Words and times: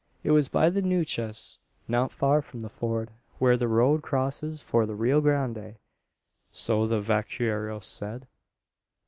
It 0.23 0.31
was 0.31 0.49
by 0.49 0.71
the 0.71 0.81
Nueces 0.81 1.59
not 1.87 2.11
far 2.11 2.41
from 2.41 2.61
the 2.61 2.69
ford 2.69 3.11
where 3.37 3.55
the 3.55 3.67
road 3.67 4.01
crosses 4.01 4.59
for 4.59 4.87
the 4.87 4.95
Rio 4.95 5.21
Grande. 5.21 5.75
So 6.51 6.87
the 6.87 6.99
vaqueros 6.99 7.85
said." 7.85 8.25